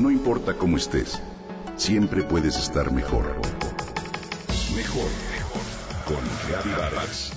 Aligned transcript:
No 0.00 0.10
importa 0.10 0.56
cómo 0.56 0.78
estés, 0.78 1.20
siempre 1.76 2.22
puedes 2.22 2.56
estar 2.56 2.90
mejor. 2.90 3.36
Mejor, 4.74 5.10
mejor. 5.30 5.60
Con 6.06 6.72
Vargas. 6.74 7.32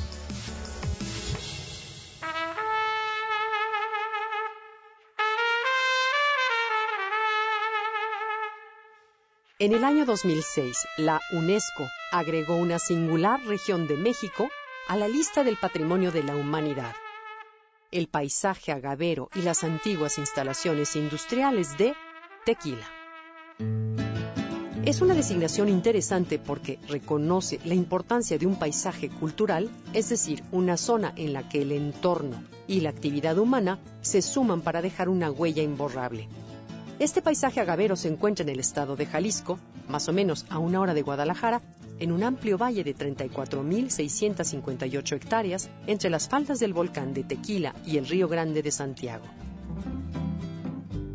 En 9.60 9.74
el 9.74 9.84
año 9.84 10.06
2006, 10.06 10.88
la 10.96 11.20
UNESCO 11.34 11.90
agregó 12.14 12.56
una 12.56 12.80
singular 12.80 13.42
región 13.46 13.88
de 13.88 13.98
México 13.98 14.50
a 14.88 14.96
la 14.96 15.10
lista 15.10 15.44
del 15.44 15.58
Patrimonio 15.58 16.14
de 16.14 16.24
la 16.24 16.38
Humanidad. 16.38 16.96
El 17.92 18.08
paisaje 18.08 18.72
agavero 18.72 19.30
y 19.36 19.42
las 19.42 19.66
antiguas 19.66 20.18
instalaciones 20.18 20.96
industriales 20.96 21.78
de 21.78 21.94
Tequila. 22.46 22.86
Es 24.84 25.02
una 25.02 25.14
designación 25.14 25.70
interesante 25.70 26.40
porque 26.40 26.78
reconoce 26.90 27.62
la 27.64 27.74
importancia 27.74 28.38
de 28.38 28.46
un 28.46 28.60
paisaje 28.60 29.10
cultural, 29.10 29.70
es 29.94 30.10
decir, 30.10 30.44
una 30.52 30.76
zona 30.76 31.14
en 31.16 31.32
la 31.32 31.48
que 31.48 31.62
el 31.62 31.72
entorno 31.72 32.44
y 32.68 32.82
la 32.82 32.90
actividad 32.90 33.38
humana 33.38 33.80
se 34.02 34.22
suman 34.22 34.60
para 34.60 34.82
dejar 34.82 35.08
una 35.08 35.32
huella 35.32 35.64
imborrable. 35.64 36.28
Este 37.00 37.22
paisaje 37.22 37.62
agavero 37.62 37.96
se 37.96 38.10
encuentra 38.10 38.44
en 38.44 38.50
el 38.50 38.60
estado 38.60 38.98
de 38.98 39.06
Jalisco, 39.06 39.58
más 39.88 40.10
o 40.10 40.14
menos 40.14 40.46
a 40.50 40.60
una 40.60 40.82
hora 40.82 40.94
de 40.94 41.02
Guadalajara, 41.02 41.62
en 42.00 42.12
un 42.12 42.24
amplio 42.24 42.58
valle 42.58 42.84
de 42.84 42.94
34.658 42.94 45.16
hectáreas 45.16 45.70
entre 45.88 46.10
las 46.10 46.28
faldas 46.28 46.60
del 46.60 46.74
volcán 46.74 47.14
de 47.14 47.24
Tequila 47.24 47.74
y 47.86 47.96
el 47.96 48.06
Río 48.06 48.28
Grande 48.28 48.62
de 48.62 48.72
Santiago. 48.72 49.24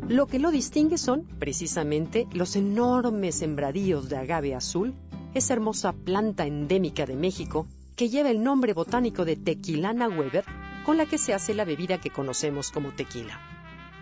Lo 0.09 0.25
que 0.25 0.39
lo 0.39 0.49
distingue 0.49 0.97
son, 0.97 1.23
precisamente, 1.37 2.27
los 2.33 2.55
enormes 2.55 3.35
sembradíos 3.35 4.09
de 4.09 4.17
agave 4.17 4.55
azul, 4.55 4.95
esa 5.35 5.53
hermosa 5.53 5.93
planta 5.93 6.47
endémica 6.47 7.05
de 7.05 7.15
México 7.15 7.67
que 7.95 8.09
lleva 8.09 8.31
el 8.31 8.41
nombre 8.41 8.73
botánico 8.73 9.23
de 9.23 9.35
Tequilana 9.35 10.09
Weber, 10.09 10.45
con 10.83 10.97
la 10.97 11.05
que 11.05 11.19
se 11.19 11.35
hace 11.35 11.53
la 11.53 11.63
bebida 11.63 12.01
que 12.01 12.09
conocemos 12.09 12.71
como 12.71 12.91
tequila. 12.91 13.39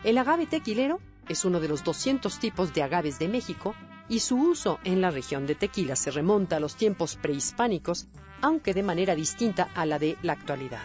El 0.06 0.18
agave 0.18 0.46
tequilero 0.46 1.02
es 1.28 1.44
uno 1.44 1.60
de 1.60 1.68
los 1.68 1.84
200 1.84 2.40
tipos 2.40 2.74
de 2.74 2.84
agaves 2.84 3.20
de 3.20 3.28
México 3.28 3.76
y 4.08 4.22
su 4.22 4.38
uso 4.38 4.80
en 4.86 5.02
la 5.02 5.12
región 5.12 5.46
de 5.46 5.56
Tequila 5.56 5.98
se 5.98 6.12
remonta 6.12 6.56
a 6.56 6.62
los 6.62 6.78
tiempos 6.78 7.18
prehispánicos, 7.18 8.08
aunque 8.42 8.74
de 8.74 8.84
manera 8.84 9.14
distinta 9.14 9.68
a 9.76 9.86
la 9.86 10.00
de 10.00 10.16
la 10.22 10.32
actualidad. 10.32 10.84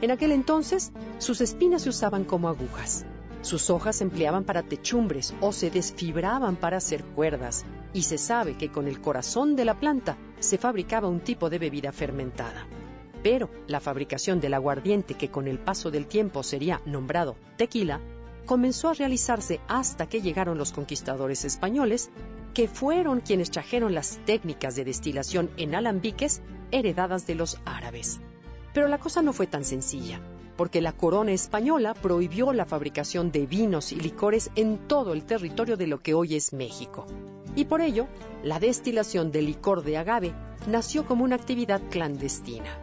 En 0.00 0.12
aquel 0.12 0.30
entonces, 0.30 0.92
sus 1.18 1.40
espinas 1.40 1.82
se 1.82 1.88
usaban 1.88 2.22
como 2.22 2.48
agujas. 2.48 3.04
Sus 3.44 3.68
hojas 3.68 3.96
se 3.96 4.04
empleaban 4.04 4.44
para 4.44 4.62
techumbres 4.62 5.34
o 5.42 5.52
se 5.52 5.70
desfibraban 5.70 6.56
para 6.56 6.78
hacer 6.78 7.04
cuerdas, 7.04 7.66
y 7.92 8.04
se 8.04 8.16
sabe 8.16 8.56
que 8.56 8.72
con 8.72 8.88
el 8.88 9.02
corazón 9.02 9.54
de 9.54 9.66
la 9.66 9.78
planta 9.78 10.16
se 10.38 10.56
fabricaba 10.56 11.08
un 11.08 11.20
tipo 11.20 11.50
de 11.50 11.58
bebida 11.58 11.92
fermentada. 11.92 12.66
Pero 13.22 13.50
la 13.66 13.80
fabricación 13.80 14.40
del 14.40 14.54
aguardiente, 14.54 15.12
que 15.12 15.30
con 15.30 15.46
el 15.46 15.58
paso 15.58 15.90
del 15.90 16.06
tiempo 16.06 16.42
sería 16.42 16.80
nombrado 16.86 17.36
tequila, 17.58 18.00
comenzó 18.46 18.88
a 18.88 18.94
realizarse 18.94 19.60
hasta 19.68 20.08
que 20.08 20.22
llegaron 20.22 20.56
los 20.56 20.72
conquistadores 20.72 21.44
españoles, 21.44 22.08
que 22.54 22.66
fueron 22.66 23.20
quienes 23.20 23.50
trajeron 23.50 23.94
las 23.94 24.20
técnicas 24.24 24.74
de 24.74 24.84
destilación 24.84 25.50
en 25.58 25.74
alambiques 25.74 26.40
heredadas 26.70 27.26
de 27.26 27.34
los 27.34 27.60
árabes. 27.66 28.20
Pero 28.72 28.88
la 28.88 28.96
cosa 28.96 29.20
no 29.20 29.34
fue 29.34 29.46
tan 29.46 29.66
sencilla 29.66 30.18
porque 30.56 30.80
la 30.80 30.92
corona 30.92 31.32
española 31.32 31.94
prohibió 31.94 32.52
la 32.52 32.64
fabricación 32.64 33.32
de 33.32 33.46
vinos 33.46 33.92
y 33.92 33.96
licores 33.96 34.50
en 34.56 34.88
todo 34.88 35.12
el 35.12 35.24
territorio 35.24 35.76
de 35.76 35.86
lo 35.86 36.00
que 36.00 36.14
hoy 36.14 36.34
es 36.36 36.52
México. 36.52 37.06
Y 37.56 37.66
por 37.66 37.80
ello, 37.80 38.08
la 38.42 38.58
destilación 38.58 39.30
de 39.30 39.42
licor 39.42 39.84
de 39.84 39.96
agave 39.96 40.34
nació 40.66 41.06
como 41.06 41.24
una 41.24 41.36
actividad 41.36 41.80
clandestina. 41.90 42.78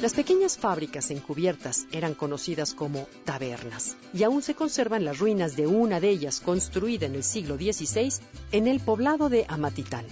Las 0.00 0.12
pequeñas 0.12 0.58
fábricas 0.58 1.10
encubiertas 1.10 1.86
eran 1.90 2.14
conocidas 2.14 2.74
como 2.74 3.06
tabernas 3.24 3.96
y 4.12 4.24
aún 4.24 4.42
se 4.42 4.54
conservan 4.54 5.04
las 5.04 5.18
ruinas 5.18 5.56
de 5.56 5.66
una 5.66 6.00
de 6.00 6.10
ellas 6.10 6.40
construida 6.40 7.06
en 7.06 7.14
el 7.14 7.22
siglo 7.22 7.56
XVI 7.56 8.12
en 8.52 8.66
el 8.66 8.80
poblado 8.80 9.30
de 9.30 9.46
Amatitán. 9.48 10.04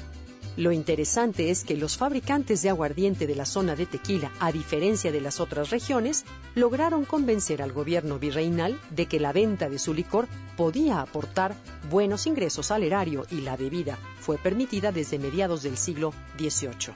Lo 0.56 0.70
interesante 0.70 1.50
es 1.50 1.64
que 1.64 1.78
los 1.78 1.96
fabricantes 1.96 2.60
de 2.60 2.68
aguardiente 2.68 3.26
de 3.26 3.34
la 3.34 3.46
zona 3.46 3.74
de 3.74 3.86
Tequila, 3.86 4.30
a 4.38 4.52
diferencia 4.52 5.10
de 5.10 5.22
las 5.22 5.40
otras 5.40 5.70
regiones, 5.70 6.26
lograron 6.54 7.06
convencer 7.06 7.62
al 7.62 7.72
gobierno 7.72 8.18
virreinal 8.18 8.78
de 8.90 9.06
que 9.06 9.18
la 9.18 9.32
venta 9.32 9.70
de 9.70 9.78
su 9.78 9.94
licor 9.94 10.28
podía 10.56 11.00
aportar 11.00 11.54
buenos 11.88 12.26
ingresos 12.26 12.70
al 12.70 12.82
erario 12.82 13.24
y 13.30 13.40
la 13.40 13.56
bebida 13.56 13.98
fue 14.20 14.36
permitida 14.36 14.92
desde 14.92 15.18
mediados 15.18 15.62
del 15.62 15.78
siglo 15.78 16.12
XVIII. 16.38 16.94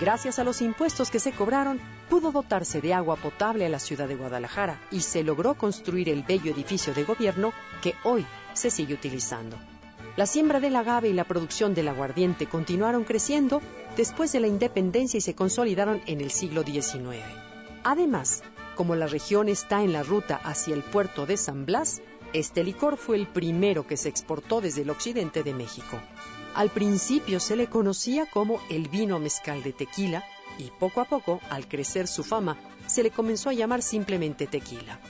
Gracias 0.00 0.38
a 0.38 0.44
los 0.44 0.62
impuestos 0.62 1.10
que 1.10 1.18
se 1.18 1.32
cobraron, 1.32 1.80
pudo 2.08 2.30
dotarse 2.30 2.80
de 2.80 2.94
agua 2.94 3.16
potable 3.16 3.66
a 3.66 3.68
la 3.68 3.80
ciudad 3.80 4.06
de 4.06 4.14
Guadalajara 4.14 4.80
y 4.92 5.00
se 5.00 5.24
logró 5.24 5.54
construir 5.54 6.08
el 6.08 6.22
bello 6.22 6.52
edificio 6.52 6.94
de 6.94 7.02
gobierno 7.02 7.52
que 7.82 7.94
hoy 8.04 8.24
se 8.54 8.70
sigue 8.70 8.94
utilizando. 8.94 9.58
La 10.20 10.26
siembra 10.26 10.60
del 10.60 10.76
agave 10.76 11.08
y 11.08 11.14
la 11.14 11.24
producción 11.24 11.72
del 11.72 11.88
aguardiente 11.88 12.44
continuaron 12.44 13.04
creciendo 13.04 13.62
después 13.96 14.30
de 14.32 14.40
la 14.40 14.48
independencia 14.48 15.16
y 15.16 15.22
se 15.22 15.34
consolidaron 15.34 16.02
en 16.04 16.20
el 16.20 16.30
siglo 16.30 16.62
XIX. 16.62 17.24
Además, 17.84 18.42
como 18.74 18.94
la 18.96 19.06
región 19.06 19.48
está 19.48 19.82
en 19.82 19.94
la 19.94 20.02
ruta 20.02 20.36
hacia 20.36 20.74
el 20.74 20.82
puerto 20.82 21.24
de 21.24 21.38
San 21.38 21.64
Blas, 21.64 22.02
este 22.34 22.62
licor 22.62 22.98
fue 22.98 23.16
el 23.16 23.28
primero 23.28 23.86
que 23.86 23.96
se 23.96 24.10
exportó 24.10 24.60
desde 24.60 24.82
el 24.82 24.90
occidente 24.90 25.42
de 25.42 25.54
México. 25.54 25.98
Al 26.54 26.68
principio 26.68 27.40
se 27.40 27.56
le 27.56 27.68
conocía 27.68 28.26
como 28.26 28.60
el 28.68 28.88
vino 28.88 29.18
mezcal 29.20 29.62
de 29.62 29.72
tequila 29.72 30.22
y 30.58 30.70
poco 30.78 31.00
a 31.00 31.06
poco, 31.06 31.40
al 31.48 31.66
crecer 31.66 32.06
su 32.06 32.24
fama, 32.24 32.58
se 32.86 33.02
le 33.02 33.10
comenzó 33.10 33.48
a 33.48 33.54
llamar 33.54 33.80
simplemente 33.80 34.46
tequila. 34.46 35.00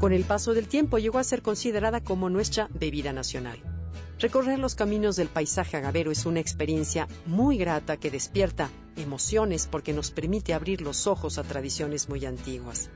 Con 0.00 0.12
el 0.12 0.24
paso 0.24 0.54
del 0.54 0.66
tiempo 0.66 0.98
llegó 0.98 1.20
a 1.20 1.24
ser 1.24 1.40
considerada 1.40 2.00
como 2.00 2.28
nuestra 2.30 2.68
bebida 2.72 3.12
nacional. 3.12 3.71
Recorrer 4.22 4.60
los 4.60 4.76
caminos 4.76 5.16
del 5.16 5.26
paisaje 5.26 5.76
agavero 5.76 6.12
es 6.12 6.26
una 6.26 6.38
experiencia 6.38 7.08
muy 7.26 7.58
grata 7.58 7.96
que 7.96 8.08
despierta 8.08 8.70
emociones 8.94 9.66
porque 9.68 9.92
nos 9.92 10.12
permite 10.12 10.54
abrir 10.54 10.80
los 10.80 11.08
ojos 11.08 11.38
a 11.38 11.42
tradiciones 11.42 12.08
muy 12.08 12.24
antiguas. 12.24 12.88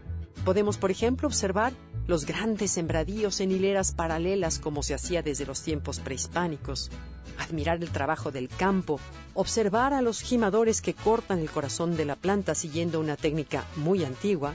Podemos, 0.44 0.76
por 0.78 0.92
ejemplo, 0.92 1.26
observar 1.26 1.72
los 2.06 2.26
grandes 2.26 2.70
sembradíos 2.70 3.40
en 3.40 3.50
hileras 3.50 3.90
paralelas 3.90 4.60
como 4.60 4.84
se 4.84 4.94
hacía 4.94 5.20
desde 5.20 5.46
los 5.46 5.62
tiempos 5.62 5.98
prehispánicos, 5.98 6.92
admirar 7.40 7.82
el 7.82 7.90
trabajo 7.90 8.30
del 8.30 8.48
campo, 8.48 9.00
observar 9.34 9.94
a 9.94 10.02
los 10.02 10.20
gimadores 10.20 10.80
que 10.80 10.94
cortan 10.94 11.40
el 11.40 11.50
corazón 11.50 11.96
de 11.96 12.04
la 12.04 12.14
planta 12.14 12.54
siguiendo 12.54 13.00
una 13.00 13.16
técnica 13.16 13.64
muy 13.74 14.04
antigua, 14.04 14.54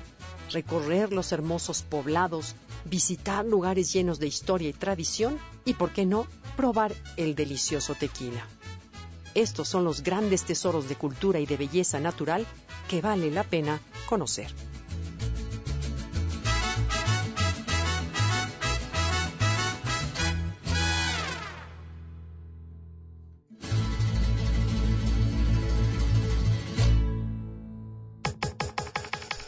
recorrer 0.53 1.11
los 1.11 1.33
hermosos 1.33 1.81
poblados, 1.81 2.55
visitar 2.85 3.45
lugares 3.45 3.93
llenos 3.93 4.19
de 4.19 4.27
historia 4.27 4.69
y 4.69 4.73
tradición 4.73 5.39
y, 5.65 5.73
por 5.73 5.91
qué 5.91 6.05
no, 6.05 6.27
probar 6.55 6.93
el 7.17 7.35
delicioso 7.35 7.95
tequila. 7.95 8.45
Estos 9.33 9.69
son 9.69 9.85
los 9.85 10.03
grandes 10.03 10.43
tesoros 10.43 10.89
de 10.89 10.95
cultura 10.95 11.39
y 11.39 11.45
de 11.45 11.57
belleza 11.57 11.99
natural 11.99 12.45
que 12.89 13.01
vale 13.01 13.31
la 13.31 13.43
pena 13.43 13.79
conocer. 14.07 14.53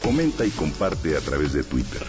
Comenta 0.02 0.46
y 0.46 0.50
comparte 0.50 1.16
a 1.16 1.20
través 1.20 1.52
de 1.52 1.64
Twitter. 1.64 2.06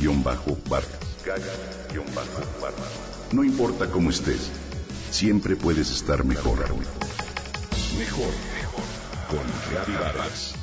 Gaby-Vargas. 0.00 0.84
Gaby-Vargas. 1.24 3.32
No 3.32 3.44
importa 3.44 3.90
cómo 3.90 4.10
estés, 4.10 4.50
siempre 5.10 5.56
puedes 5.56 5.90
estar 5.90 6.24
mejor. 6.24 6.58
Mejor, 7.98 7.98
mejor. 7.98 8.32
Con 9.28 9.74
Gaby 9.74 9.92
Vargas. 9.92 10.54